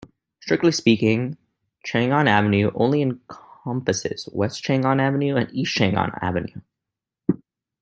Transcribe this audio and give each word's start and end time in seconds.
Strictly 0.41 0.71
speaking, 0.71 1.37
Chang'an 1.85 2.25
Avenue 2.25 2.71
only 2.73 3.03
encompasses 3.03 4.27
West 4.33 4.63
Chang'an 4.63 4.99
Avenue 4.99 5.35
and 5.35 5.47
East 5.53 5.77
Chang'an 5.77 6.17
Avenue. 6.23 6.59